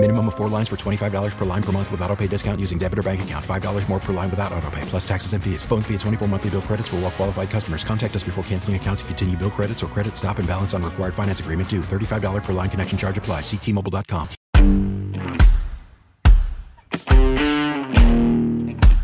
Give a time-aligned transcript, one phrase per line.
[0.00, 2.78] Minimum of four lines for $25 per line per month with auto pay discount using
[2.78, 3.44] debit or bank account.
[3.44, 5.64] $5 more per line without auto pay, plus taxes and fees.
[5.64, 7.82] Phone fee at 24 monthly bill credits for all well qualified customers.
[7.82, 10.84] Contact us before canceling account to continue bill credits or credit stop and balance on
[10.84, 11.80] required finance agreement due.
[11.80, 13.40] $35 per line connection charge apply.
[13.40, 14.28] Ctmobile.com.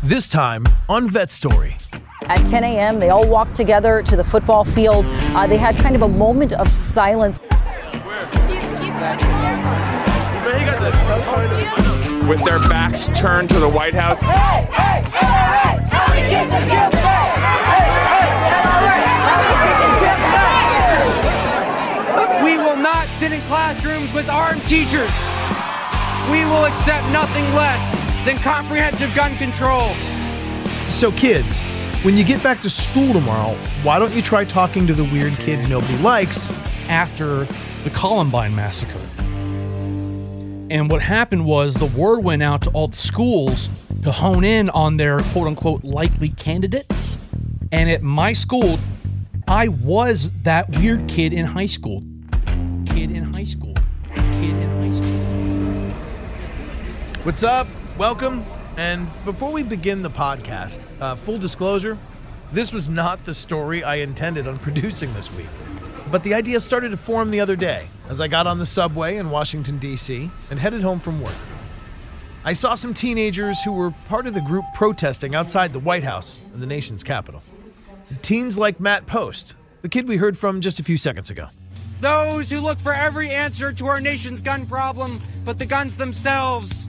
[0.01, 1.75] This time on Vet Story.
[2.27, 5.05] At 10 a.m., they all walked together to the football field.
[5.35, 7.39] Uh, they had kind of a moment of silence.
[12.27, 14.21] With their backs turned to the White House.
[22.43, 25.11] We will not sit in classrooms with armed teachers.
[26.31, 29.89] We will accept nothing less than comprehensive gun control.
[30.89, 31.63] So, kids,
[32.03, 35.33] when you get back to school tomorrow, why don't you try talking to the weird
[35.33, 36.49] kid nobody likes?
[36.89, 37.45] after
[37.83, 38.99] the Columbine massacre.
[40.67, 43.69] And what happened was the word went out to all the schools
[44.01, 47.23] to hone in on their quote unquote likely candidates.
[47.71, 48.79] And at my school,
[49.47, 52.01] I was that weird kid in high school.
[52.87, 53.75] Kid in high school.
[54.15, 55.91] Kid in high school.
[57.21, 57.67] What's up?
[57.99, 58.43] Welcome.
[58.75, 61.95] And before we begin the podcast, uh, full disclosure,
[62.51, 65.45] this was not the story I intended on producing this week.
[66.11, 69.17] But the idea started to form the other day as I got on the subway
[69.17, 71.33] in Washington, D.C., and headed home from work.
[72.43, 76.37] I saw some teenagers who were part of the group protesting outside the White House
[76.53, 77.41] in the nation's capital.
[78.21, 81.47] Teens like Matt Post, the kid we heard from just a few seconds ago.
[82.01, 86.87] Those who look for every answer to our nation's gun problem, but the guns themselves,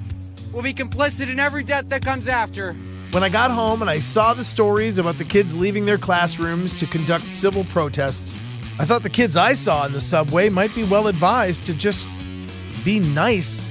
[0.53, 2.75] will be complicit in every death that comes after.
[3.13, 6.75] When I got home and I saw the stories about the kids leaving their classrooms
[6.75, 8.37] to conduct civil protests,
[8.79, 12.09] I thought the kids I saw in the subway might be well advised to just
[12.85, 13.67] be nice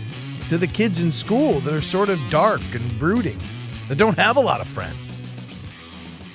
[0.49, 3.39] to the kids in school that are sort of dark and brooding,
[3.87, 5.11] that don't have a lot of friends.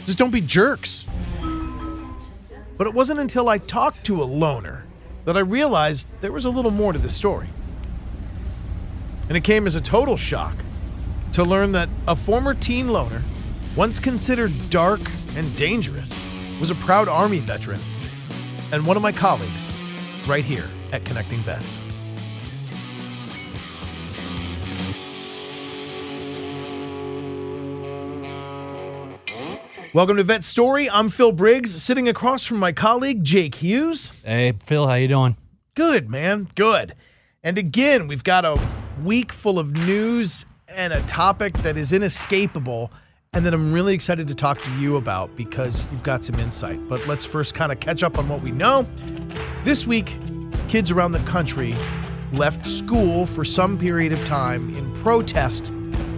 [0.06, 1.04] Just don't be jerks.
[2.78, 4.84] But it wasn't until I talked to a loner
[5.24, 7.48] that I realized there was a little more to the story.
[9.28, 10.54] And it came as a total shock
[11.32, 13.22] to learn that a former teen loner,
[13.74, 15.00] once considered dark
[15.34, 16.14] and dangerous,
[16.60, 17.80] was a proud Army veteran
[18.72, 19.72] and one of my colleagues
[20.26, 21.78] right here at Connecting Vets.
[29.92, 30.88] Welcome to Vet Story.
[30.88, 34.12] I'm Phil Briggs, sitting across from my colleague Jake Hughes.
[34.24, 35.36] Hey, Phil, how you doing?
[35.74, 36.48] Good, man.
[36.54, 36.94] Good.
[37.42, 38.56] And again, we've got a
[39.02, 42.92] week full of news and a topic that is inescapable
[43.32, 46.88] and that I'm really excited to talk to you about because you've got some insight.
[46.88, 48.88] But let's first kind of catch up on what we know.
[49.62, 50.18] This week,
[50.66, 51.76] kids around the country
[52.32, 55.72] left school for some period of time in protest,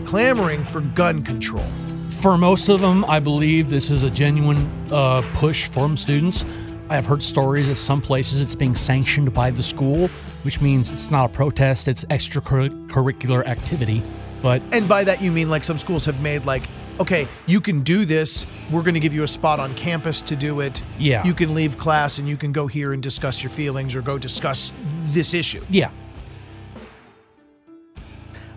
[0.06, 1.66] clamoring for gun control.
[2.08, 6.46] For most of them, I believe this is a genuine uh, push from students.
[6.88, 10.08] I have heard stories at some places it's being sanctioned by the school,
[10.44, 14.02] which means it's not a protest, it's extracurricular activity.
[14.40, 16.64] But And by that, you mean like some schools have made like,
[17.00, 18.46] okay, you can do this.
[18.70, 20.82] We're going to give you a spot on campus to do it.
[20.98, 21.24] Yeah.
[21.24, 24.18] You can leave class and you can go here and discuss your feelings or go
[24.18, 24.72] discuss
[25.04, 25.64] this issue.
[25.70, 25.90] yeah,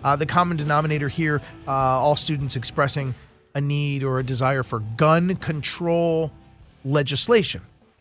[0.04, 3.14] Uh, the common denominator here uh, all students expressing
[3.54, 6.30] a need or a desire for gun control
[6.84, 7.60] legislation.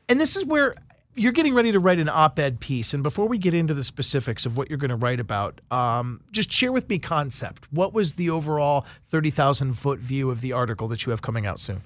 [0.09, 0.75] And this is where
[1.15, 2.93] you're getting ready to write an op ed piece.
[2.93, 6.21] And before we get into the specifics of what you're going to write about, um,
[6.31, 7.65] just share with me concept.
[7.71, 11.59] What was the overall 30,000 foot view of the article that you have coming out
[11.59, 11.81] soon?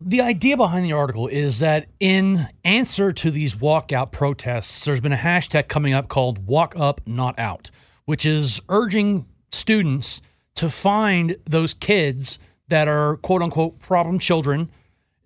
[0.00, 5.12] The idea behind the article is that in answer to these walkout protests, there's been
[5.12, 7.72] a hashtag coming up called Walk Up Not Out,
[8.04, 10.22] which is urging students
[10.54, 12.38] to find those kids
[12.68, 14.70] that are quote unquote problem children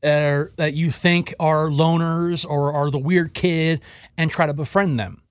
[0.02, 3.80] uh, that you think are loners or are the weird kid
[4.16, 5.22] and try to befriend them.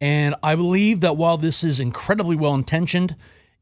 [0.00, 3.16] And I believe that while this is incredibly well intentioned,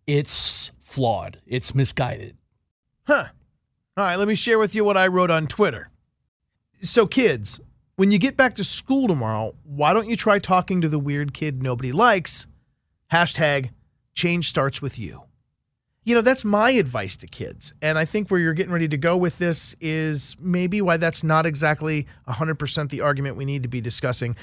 [0.06, 2.36] it's flawed, it's misguided.
[3.06, 3.26] Huh.
[3.96, 5.90] All right, let me share with you what I wrote on Twitter.
[6.80, 7.60] So, kids,
[7.96, 11.34] when you get back to school tomorrow, why don't you try talking to the weird
[11.34, 12.46] kid nobody likes?
[13.12, 13.70] Hashtag
[14.14, 15.22] change starts with you.
[16.08, 17.74] You know, that's my advice to kids.
[17.82, 21.22] And I think where you're getting ready to go with this is maybe why that's
[21.22, 24.34] not exactly 100% the argument we need to be discussing.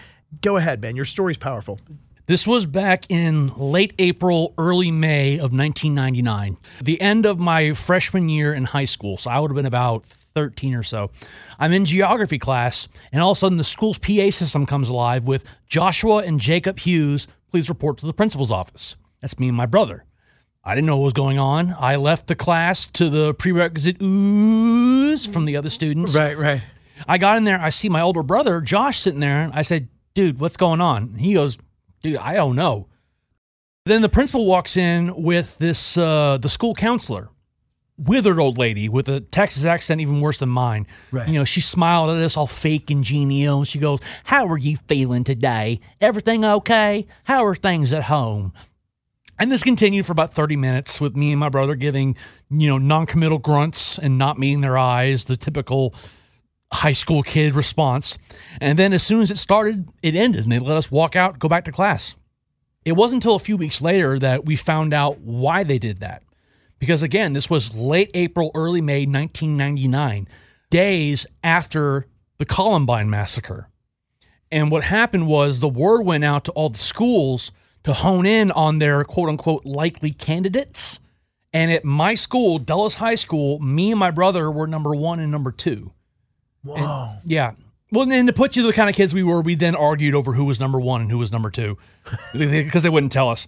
[0.44, 0.95] Go ahead, man.
[0.95, 1.79] Your story's powerful.
[2.27, 8.29] This was back in late April, early May of 1999, the end of my freshman
[8.29, 9.17] year in high school.
[9.17, 11.09] So I would have been about 13 or so.
[11.57, 15.23] I'm in geography class, and all of a sudden the school's PA system comes alive
[15.23, 18.95] with Joshua and Jacob Hughes, please report to the principal's office.
[19.19, 20.06] That's me and my brother.
[20.65, 21.75] I didn't know what was going on.
[21.79, 26.15] I left the class to the prerequisite oohs from the other students.
[26.15, 26.63] Right, right.
[27.07, 27.62] I got in there.
[27.62, 29.51] I see my older brother, Josh, sitting there.
[29.53, 31.13] I said, dude, what's going on?
[31.15, 31.57] He goes,
[32.01, 32.88] dude, I don't know.
[33.85, 37.29] Then the principal walks in with this, uh, the school counselor,
[37.97, 40.88] withered old lady with a Texas accent even worse than mine.
[41.12, 41.27] Right.
[41.27, 43.59] You know, she smiled at us all fake and genial.
[43.59, 45.79] And she goes, How are you feeling today?
[46.01, 47.06] Everything okay?
[47.25, 48.53] How are things at home?
[49.37, 52.15] And this continued for about 30 minutes with me and my brother giving,
[52.49, 55.93] you know, non-committal grunts and not meeting their eyes, the typical
[56.71, 58.17] high school kid response.
[58.61, 61.39] And then as soon as it started, it ended and they let us walk out,
[61.39, 62.15] go back to class.
[62.85, 66.23] It wasn't until a few weeks later that we found out why they did that.
[66.79, 70.27] Because again, this was late April, early May 1999,
[70.69, 72.07] days after
[72.38, 73.69] the Columbine massacre.
[74.51, 77.51] And what happened was the word went out to all the schools
[77.85, 80.99] to hone in on their quote unquote likely candidates.
[81.53, 85.31] And at my school, Dulles High School, me and my brother were number one and
[85.31, 85.93] number two.
[86.63, 86.75] Whoa.
[86.75, 87.53] And, yeah.
[87.91, 90.33] Well, and to put you the kind of kids we were, we then argued over
[90.33, 91.77] who was number one and who was number two
[92.33, 93.47] because they wouldn't tell us.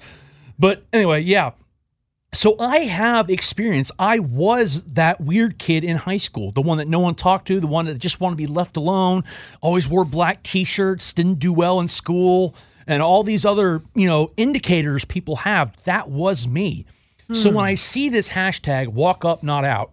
[0.57, 1.51] But anyway, yeah.
[2.33, 3.91] So I have experience.
[3.97, 7.59] I was that weird kid in high school, the one that no one talked to,
[7.59, 9.23] the one that just wanted to be left alone,
[9.61, 12.53] always wore black t shirts, didn't do well in school
[12.87, 16.85] and all these other, you know, indicators people have, that was me.
[17.27, 17.33] Hmm.
[17.33, 19.91] So when I see this hashtag walk up, not out,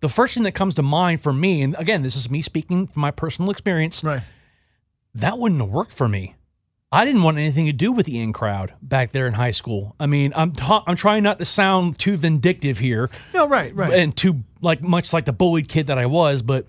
[0.00, 2.86] the first thing that comes to mind for me, and again, this is me speaking
[2.86, 4.22] from my personal experience, right?
[5.14, 6.36] That wouldn't have worked for me.
[6.92, 9.94] I didn't want anything to do with the in crowd back there in high school.
[10.00, 13.10] I mean, I'm ta- I'm trying not to sound too vindictive here.
[13.32, 16.66] No, right, right, and too like much like the bullied kid that I was, but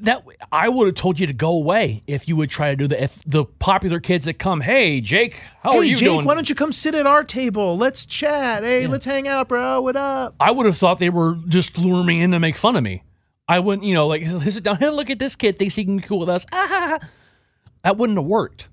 [0.00, 2.86] that I would have told you to go away if you would try to do
[2.88, 3.02] that.
[3.02, 6.24] If the popular kids that come, hey Jake, how hey, are you Jake, doing?
[6.24, 7.76] Why don't you come sit at our table?
[7.76, 8.62] Let's chat.
[8.62, 8.88] Hey, yeah.
[8.88, 9.80] let's hang out, bro.
[9.80, 10.34] What up?
[10.40, 13.02] I would have thought they were just luring me in to make fun of me.
[13.48, 14.76] I wouldn't, you know, like sit down.
[14.76, 16.46] Hey, look at this kid thinks he can be cool with us.
[16.52, 16.98] Ah,
[17.82, 18.68] that wouldn't have worked.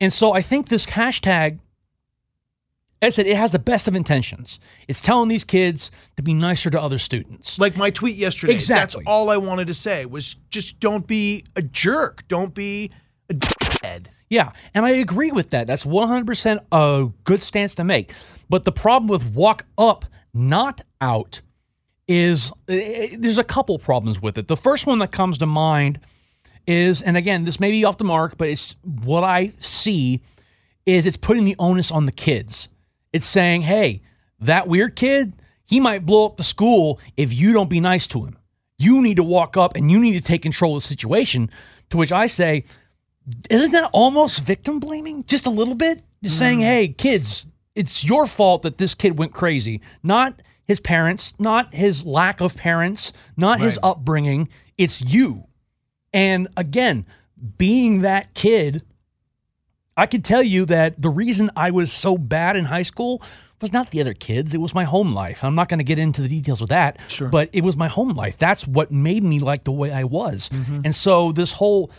[0.00, 1.58] And so I think this hashtag
[3.06, 4.58] I said, it has the best of intentions.
[4.88, 7.58] It's telling these kids to be nicer to other students.
[7.58, 8.52] Like my tweet yesterday.
[8.52, 9.00] Exactly.
[9.00, 12.24] That's all I wanted to say was just don't be a jerk.
[12.28, 12.90] Don't be
[13.30, 14.10] a dead.
[14.28, 15.68] Yeah, and I agree with that.
[15.68, 18.12] That's 100% a good stance to make.
[18.50, 20.04] But the problem with walk up,
[20.34, 21.42] not out,
[22.08, 24.48] is it, eh, eh, there's a couple problems with it.
[24.48, 26.00] The first one that comes to mind
[26.66, 30.22] is, and again, this may be off the mark, but it's what I see
[30.86, 32.68] is it's putting the onus on the kids.
[33.16, 34.02] It's saying, hey,
[34.40, 35.32] that weird kid,
[35.64, 38.36] he might blow up the school if you don't be nice to him.
[38.78, 41.48] You need to walk up and you need to take control of the situation.
[41.88, 42.64] To which I say,
[43.48, 45.24] isn't that almost victim blaming?
[45.24, 46.02] Just a little bit?
[46.22, 46.40] Just mm.
[46.40, 51.72] saying, hey, kids, it's your fault that this kid went crazy, not his parents, not
[51.72, 53.64] his lack of parents, not right.
[53.64, 54.50] his upbringing.
[54.76, 55.46] It's you.
[56.12, 57.06] And again,
[57.56, 58.82] being that kid
[59.96, 63.22] I could tell you that the reason I was so bad in high school
[63.60, 64.54] was not the other kids.
[64.54, 65.42] It was my home life.
[65.42, 67.28] I'm not going to get into the details of that, sure.
[67.28, 68.36] but it was my home life.
[68.36, 70.50] That's what made me like the way I was.
[70.50, 70.82] Mm-hmm.
[70.84, 71.90] And so this whole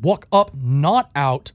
[0.00, 1.52] walk up, not out,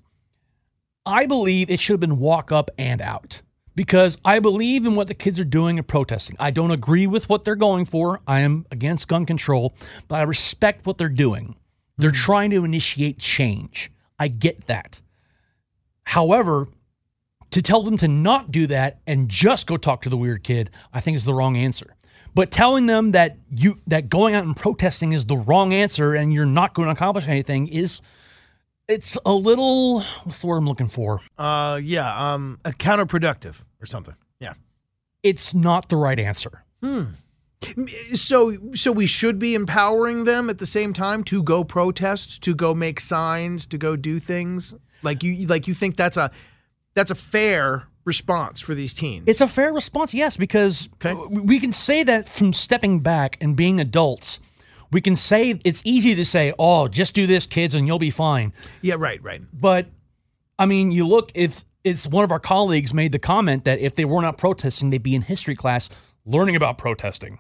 [1.06, 3.42] I believe it should have been walk up and out
[3.76, 6.36] because I believe in what the kids are doing and protesting.
[6.40, 8.22] I don't agree with what they're going for.
[8.28, 9.76] I am against gun control,
[10.08, 11.56] but I respect what they're doing.
[11.98, 12.24] They're mm-hmm.
[12.24, 13.92] trying to initiate change.
[14.18, 15.00] I get that.
[16.04, 16.68] However,
[17.52, 20.72] to tell them to not do that and just go talk to the weird kid,
[20.92, 21.96] I think is the wrong answer.
[22.36, 26.34] But telling them that you that going out and protesting is the wrong answer and
[26.34, 28.02] you're not going to accomplish anything is
[28.88, 31.22] it's a little what's the word I'm looking for?
[31.38, 34.16] Uh yeah, um counterproductive or something.
[34.40, 34.54] Yeah.
[35.22, 36.64] It's not the right answer.
[36.82, 37.04] Hmm.
[38.14, 42.56] So so we should be empowering them at the same time to go protest, to
[42.56, 44.74] go make signs, to go do things.
[45.02, 46.32] Like you like you think that's a
[46.94, 49.24] that's a fair response for these teens.
[49.28, 51.14] It's a fair response, yes, because okay.
[51.30, 54.40] we can say that from stepping back and being adults.
[54.92, 58.12] We can say it's easy to say, "Oh, just do this, kids, and you'll be
[58.12, 59.42] fine." Yeah, right, right.
[59.52, 59.88] But
[60.60, 63.96] I mean, you look if it's one of our colleagues made the comment that if
[63.96, 65.90] they were not protesting, they'd be in history class
[66.26, 67.40] learning about protesting.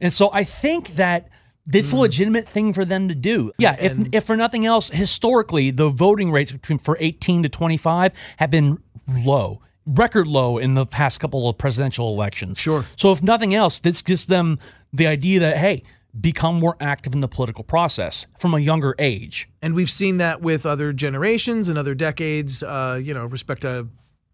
[0.00, 1.28] And so I think that
[1.72, 3.52] it's a legitimate thing for them to do.
[3.58, 8.12] Yeah, if if for nothing else, historically, the voting rates between for 18 to 25
[8.36, 12.58] have been low, record low in the past couple of presidential elections.
[12.58, 12.84] Sure.
[12.96, 14.58] So if nothing else, this gives them
[14.92, 15.84] the idea that hey,
[16.18, 19.48] become more active in the political process from a younger age.
[19.62, 22.62] And we've seen that with other generations and other decades.
[22.62, 23.88] Uh, you know, respect to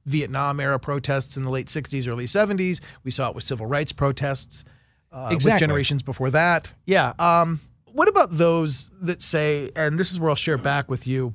[0.06, 2.80] Vietnam era protests in the late 60s, early 70s.
[3.04, 4.64] We saw it with civil rights protests
[5.12, 6.72] uh, with generations before that.
[6.86, 7.12] Yeah.
[7.18, 7.60] Um,
[7.92, 11.34] what about those that say, and this is where I'll share back with you.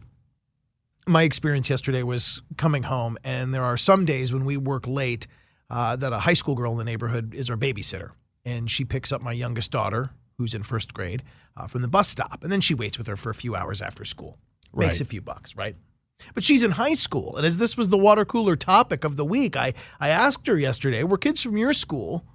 [1.07, 5.27] My experience yesterday was coming home, and there are some days when we work late
[5.69, 8.11] uh, that a high school girl in the neighborhood is our babysitter.
[8.45, 11.23] And she picks up my youngest daughter, who's in first grade,
[11.57, 12.43] uh, from the bus stop.
[12.43, 14.37] And then she waits with her for a few hours after school.
[14.71, 14.87] right.
[14.87, 15.75] Makes a few bucks, right?
[16.33, 17.35] But she's in high school.
[17.37, 20.57] And as this was the water cooler topic of the week, I, I asked her
[20.57, 22.25] yesterday, were kids from your school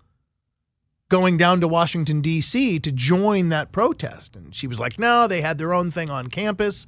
[1.11, 2.81] going down to Washington, D.C.
[2.81, 4.35] to join that protest?
[4.35, 6.87] And she was like, no, they had their own thing on campus.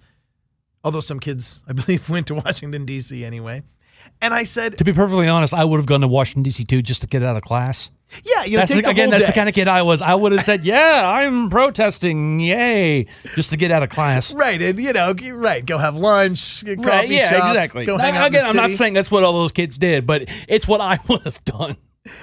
[0.83, 3.23] Although some kids, I believe, went to Washington, D.C.
[3.23, 3.63] anyway.
[4.21, 6.65] And I said, To be perfectly honest, I would have gone to Washington D.C.
[6.65, 7.91] too just to get out of class.
[8.25, 10.03] yeah, you know, That's the, the again, that's the kind of kid I was.
[10.03, 14.35] I would have said, "Yeah, I'm protesting, yay!" just to get out of class.
[14.35, 17.03] Right, and you know, right, go have lunch, get Right?
[17.03, 17.87] coffee Yeah, shop, exactly.
[17.87, 20.29] Go hang out in again, I'm not saying that's what all those kids did, but
[20.49, 21.77] it's what I would have done.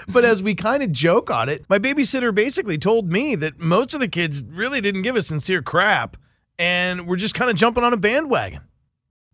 [0.08, 3.93] But as we kind of joke on it, my babysitter basically told me that most
[3.93, 6.17] of the kids really didn't give a sincere crap
[6.58, 8.62] and were just kind of jumping on a bandwagon.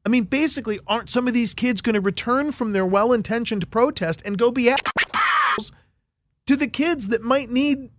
[0.05, 3.69] I mean, basically, aren't some of these kids going to return from their well intentioned
[3.71, 5.71] protest and go be assholes
[6.45, 7.89] to the kids that might need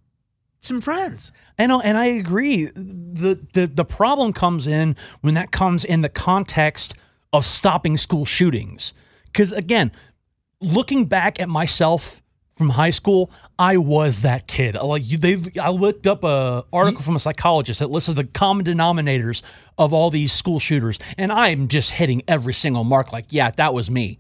[0.61, 1.33] some friends?
[1.59, 2.67] Know, and I agree.
[2.67, 6.95] the the The problem comes in when that comes in the context
[7.33, 8.93] of stopping school shootings.
[9.25, 9.91] Because again,
[10.61, 12.23] looking back at myself
[12.57, 14.75] from high school, I was that kid.
[14.77, 19.43] Like they, I looked up a article from a psychologist that listed the common denominators
[19.79, 23.13] of all these school shooters, and I'm just hitting every single mark.
[23.13, 24.19] Like, yeah, that was me.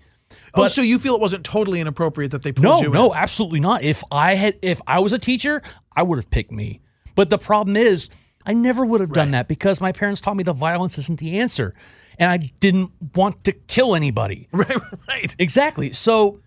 [0.55, 3.16] oh, so you feel it wasn't totally inappropriate that they pulled No, you no, in?
[3.19, 3.83] absolutely not.
[3.83, 5.62] If I had, if I was a teacher,
[5.95, 6.81] I would have picked me.
[7.14, 8.11] But the problem is,
[8.45, 11.38] I never would have done that because my parents taught me the violence isn't the
[11.38, 11.73] answer,
[12.19, 14.49] and I didn't want to kill anybody.
[14.52, 14.76] Right,
[15.09, 15.35] right.
[15.38, 15.95] Exactly.
[15.95, 16.40] So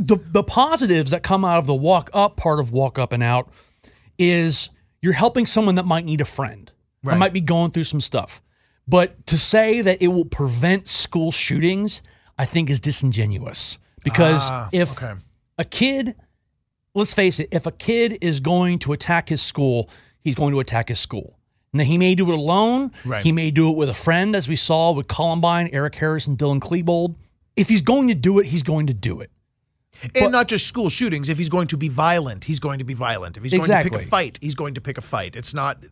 [0.00, 3.22] the the positives that come out of the walk up part of walk up and
[3.22, 3.50] out
[4.18, 4.70] is
[5.02, 6.72] you're helping someone that might need a friend.
[7.02, 8.42] Or might be going through some stuff.
[8.86, 12.02] But to say that it will prevent school shootings,
[12.38, 13.78] I think is disingenuous.
[14.04, 15.18] Because Ah, if okay.
[15.56, 16.14] a kid,
[16.94, 19.88] let's face it, if a kid is going to attack his school,
[20.20, 21.38] he's going to attack his school.
[21.72, 22.90] Now he may do it alone.
[23.06, 23.22] Right.
[23.22, 26.36] He may do it with a friend, as we saw with Columbine, Eric Harris, and
[26.36, 27.14] Dylan Klebold.
[27.56, 29.30] If he's going to do it, he's going to do it.
[30.14, 31.28] And not just school shootings.
[31.28, 33.36] If he's going to be violent, he's going to be violent.
[33.36, 35.36] If he's going to pick a fight, he's going to pick a fight.
[35.36, 35.84] It's not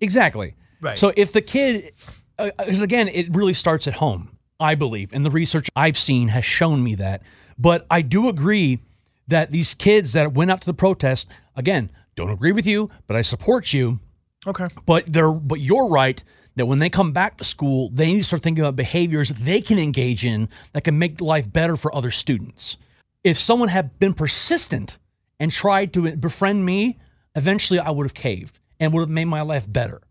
[0.00, 0.54] Exactly.
[0.80, 0.98] Right.
[0.98, 1.92] So if the kid,
[2.38, 5.98] uh, uh, because again, it really starts at home, I believe, and the research I've
[5.98, 7.22] seen has shown me that.
[7.58, 8.80] But I do agree
[9.28, 13.16] that these kids that went out to the protest, again, don't agree with you, but
[13.16, 14.00] I support you.
[14.46, 14.68] okay.
[14.84, 16.22] But they're, but you're right
[16.56, 19.60] that when they come back to school, they need to start thinking about behaviors they
[19.60, 22.76] can engage in that can make life better for other students.
[23.24, 24.98] If someone had been persistent
[25.40, 26.98] and tried to befriend me,
[27.34, 30.02] eventually I would have caved and would have made my life better.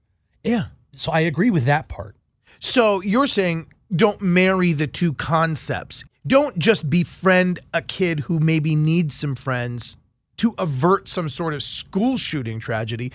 [0.44, 0.66] Yeah.
[0.96, 2.16] So I agree with that part.
[2.60, 6.04] So you're saying don't marry the two concepts.
[6.26, 9.98] Don't just befriend a kid who maybe needs some friends
[10.38, 13.12] to avert some sort of school shooting tragedy.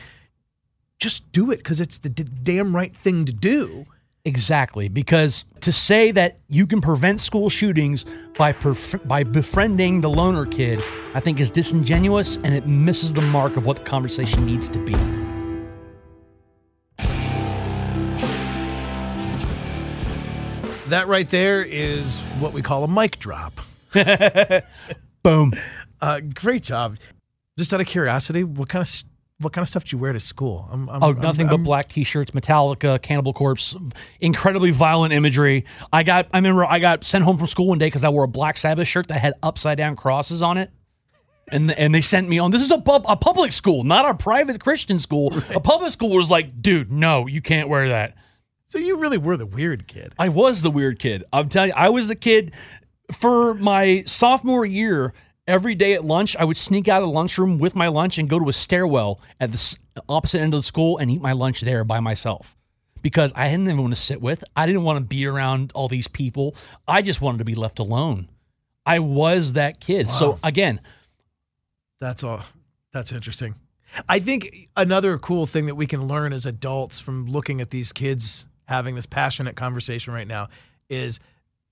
[0.98, 3.86] Just do it because it's the d- damn right thing to do.
[4.28, 8.04] Exactly, because to say that you can prevent school shootings
[8.36, 10.82] by perf- by befriending the loner kid,
[11.14, 14.78] I think is disingenuous and it misses the mark of what the conversation needs to
[14.80, 14.92] be.
[20.88, 23.58] That right there is what we call a mic drop.
[25.22, 25.54] Boom.
[26.02, 26.98] Uh, great job.
[27.56, 29.04] Just out of curiosity, what kind of
[29.40, 30.68] what kind of stuff do you wear to school?
[30.72, 33.76] I'm, I'm, Oh, I'm- nothing but I'm- black t-shirts, Metallica, Cannibal Corpse,
[34.20, 35.64] incredibly violent imagery.
[35.92, 38.24] I got I remember I got sent home from school one day because I wore
[38.24, 40.70] a Black Sabbath shirt that had upside down crosses on it.
[41.50, 42.50] And, and they sent me on.
[42.50, 45.32] This is a, pub, a public school, not a private Christian school.
[45.54, 48.16] A public school was like, dude, no, you can't wear that.
[48.66, 50.12] So you really were the weird kid.
[50.18, 51.24] I was the weird kid.
[51.32, 52.52] I'm telling you, I was the kid
[53.12, 55.14] for my sophomore year.
[55.48, 58.28] Every day at lunch, I would sneak out of the lunchroom with my lunch and
[58.28, 59.76] go to a stairwell at the
[60.06, 62.54] opposite end of the school and eat my lunch there by myself
[63.00, 64.44] because I didn't even want to sit with.
[64.54, 66.54] I didn't want to be around all these people.
[66.86, 68.28] I just wanted to be left alone.
[68.84, 70.10] I was that kid.
[70.10, 70.80] So again,
[71.98, 72.44] That's all.
[72.92, 73.54] That's interesting.
[74.06, 77.92] I think another cool thing that we can learn as adults from looking at these
[77.92, 80.48] kids having this passionate conversation right now
[80.90, 81.20] is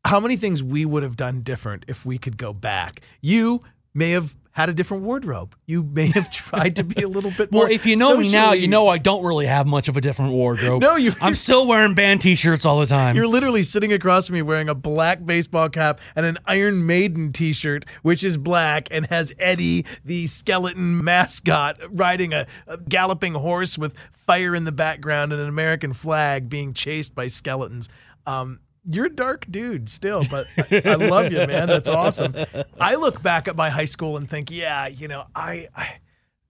[0.07, 3.01] how many things we would have done different if we could go back.
[3.21, 3.63] You
[3.95, 5.55] may have had a different wardrobe.
[5.67, 7.65] You may have tried to be a little bit more.
[7.65, 10.01] Well, if you know me now, you know I don't really have much of a
[10.01, 10.81] different wardrobe.
[10.81, 13.17] No, you- I'm still wearing band T-shirts all the time.
[13.17, 17.33] You're literally sitting across from me wearing a black baseball cap and an Iron Maiden
[17.33, 23.35] t shirt, which is black and has Eddie, the skeleton mascot, riding a, a galloping
[23.35, 23.95] horse with
[24.27, 27.91] fire in the background and an American flag being chased by skeletons.
[28.27, 31.67] Um, you're a dark dude still, but I, I love you, man.
[31.67, 32.35] That's awesome.
[32.79, 35.97] I look back at my high school and think, yeah, you know, I, I,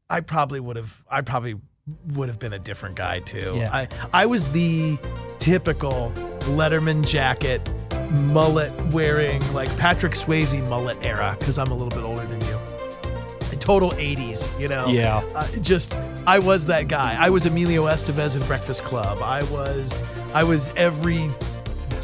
[0.09, 1.57] I probably would have, I probably
[2.14, 3.55] would have been a different guy too.
[3.57, 3.71] Yeah.
[3.73, 4.99] I, I was the
[5.38, 7.69] typical Letterman jacket,
[8.11, 12.59] mullet wearing, like Patrick Swayze mullet era, because I'm a little bit older than you.
[13.59, 14.87] Total 80s, you know?
[14.87, 15.25] Yeah.
[15.35, 17.16] Uh, just, I was that guy.
[17.19, 19.21] I was Emilio Estevez in Breakfast Club.
[19.21, 21.28] I was, I was every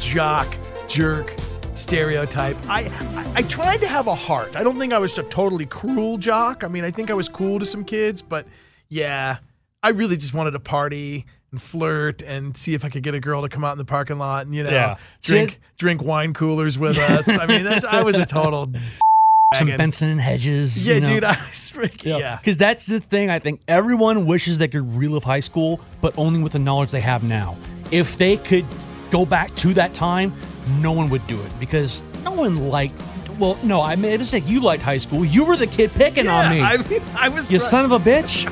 [0.03, 0.47] jock,
[0.87, 1.33] jerk,
[1.73, 2.57] stereotype.
[2.69, 2.81] I,
[3.15, 4.55] I I tried to have a heart.
[4.55, 6.63] I don't think I was a totally cruel jock.
[6.63, 8.45] I mean, I think I was cool to some kids, but
[8.89, 9.37] yeah,
[9.81, 13.19] I really just wanted to party and flirt and see if I could get a
[13.19, 14.97] girl to come out in the parking lot and you know Yeah.
[15.21, 17.27] drink drink wine coolers with us.
[17.27, 18.71] I mean, that's I was a total
[19.55, 19.77] Some wagon.
[19.77, 20.85] Benson and Hedges.
[20.87, 21.07] Yeah, you know?
[21.07, 22.37] dude, I was freaking yeah.
[22.37, 23.29] Because that's the thing.
[23.29, 27.01] I think everyone wishes they could relive high school, but only with the knowledge they
[27.01, 27.55] have now.
[27.91, 28.65] If they could
[29.13, 30.33] go back to that time,
[30.81, 32.99] no one would do it because no one liked.
[33.37, 34.43] Well, no, I made a mistake.
[34.47, 35.23] You liked high school.
[35.23, 36.61] You were the kid picking Yeah, on me.
[36.61, 38.47] I mean, I was you son of a bitch.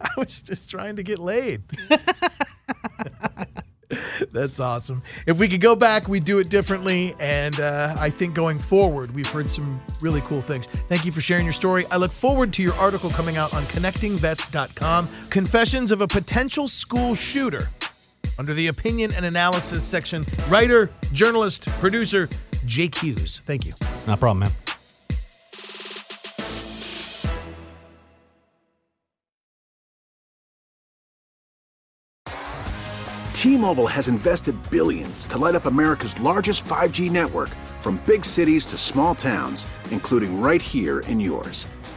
[0.00, 1.62] I was just trying to get laid.
[4.32, 5.02] That's awesome.
[5.26, 7.14] If we could go back, we'd do it differently.
[7.20, 10.66] And uh, I think going forward, we've heard some really cool things.
[10.88, 11.84] Thank you for sharing your story.
[11.90, 17.14] I look forward to your article coming out on connectingvets.com Confessions of a Potential School
[17.14, 17.68] Shooter.
[18.42, 22.28] Under the opinion and analysis section, writer, journalist, producer,
[22.66, 23.40] Jake Hughes.
[23.46, 23.72] Thank you.
[24.08, 24.50] No problem, man.
[33.32, 38.76] T-Mobile has invested billions to light up America's largest 5G network from big cities to
[38.76, 41.68] small towns, including right here in yours.